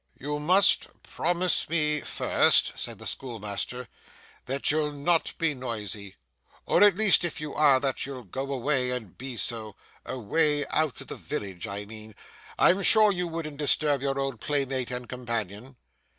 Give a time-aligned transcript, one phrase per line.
[0.17, 3.87] 'You must promise me first,' said the schoolmaster,
[4.47, 6.15] 'that you'll not be noisy,
[6.65, 11.01] or at least, if you are, that you'll go away and be so away out
[11.01, 12.15] of the village I mean.
[12.57, 15.75] I'm sure you wouldn't disturb your old playmate and companion.